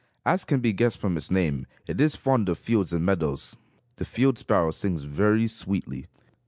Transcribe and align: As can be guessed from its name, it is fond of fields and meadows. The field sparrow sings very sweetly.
As 0.25 0.45
can 0.45 0.61
be 0.61 0.73
guessed 0.73 0.97
from 0.97 1.15
its 1.15 1.29
name, 1.29 1.67
it 1.85 2.01
is 2.01 2.15
fond 2.15 2.49
of 2.49 2.57
fields 2.57 2.91
and 2.91 3.05
meadows. 3.05 3.55
The 3.97 4.03
field 4.05 4.39
sparrow 4.39 4.71
sings 4.71 5.03
very 5.03 5.45
sweetly. 5.47 6.07